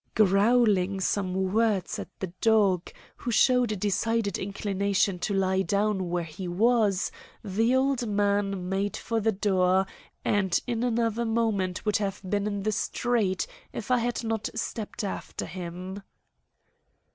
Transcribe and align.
Growling 0.15 0.99
some 0.99 1.53
words 1.53 1.99
at 1.99 2.09
the 2.19 2.33
dog, 2.41 2.89
who 3.17 3.29
showed 3.29 3.71
a 3.71 3.75
decided 3.75 4.35
inclination 4.39 5.19
to 5.19 5.31
lie 5.31 5.61
down 5.61 6.09
where 6.09 6.23
he 6.23 6.47
was, 6.47 7.11
the 7.43 7.75
old 7.75 8.07
man 8.09 8.67
made 8.67 8.97
for 8.97 9.19
the 9.19 9.31
door 9.31 9.85
and 10.25 10.59
in 10.65 10.81
another 10.81 11.23
moment 11.23 11.85
would 11.85 11.97
have 11.97 12.19
been 12.27 12.47
in 12.47 12.63
the 12.63 12.71
street, 12.71 13.45
if 13.73 13.91
I 13.91 13.99
had 13.99 14.23
not 14.23 14.49
stepped 14.55 15.03
after 15.03 15.45
him. 15.45 16.01